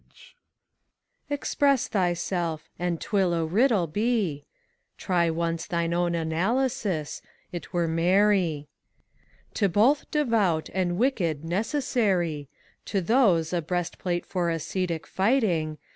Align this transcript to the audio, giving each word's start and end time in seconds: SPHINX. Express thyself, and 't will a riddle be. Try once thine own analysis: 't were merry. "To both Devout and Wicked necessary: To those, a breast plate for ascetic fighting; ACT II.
SPHINX. 0.09 0.33
Express 1.29 1.87
thyself, 1.87 2.71
and 2.79 2.99
't 2.99 3.09
will 3.11 3.35
a 3.35 3.45
riddle 3.45 3.85
be. 3.85 4.45
Try 4.97 5.29
once 5.29 5.67
thine 5.67 5.93
own 5.93 6.15
analysis: 6.15 7.21
't 7.53 7.69
were 7.71 7.87
merry. 7.87 8.67
"To 9.53 9.69
both 9.69 10.09
Devout 10.09 10.71
and 10.73 10.97
Wicked 10.97 11.45
necessary: 11.45 12.49
To 12.85 12.99
those, 12.99 13.53
a 13.53 13.61
breast 13.61 13.99
plate 13.99 14.25
for 14.25 14.49
ascetic 14.49 15.05
fighting; 15.05 15.73
ACT 15.73 15.79
II. 15.79 15.85